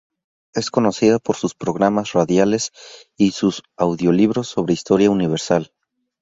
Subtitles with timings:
[0.55, 2.71] Es conocida por sus programas radiales
[3.17, 5.71] y sus audiolibros sobre historia universal.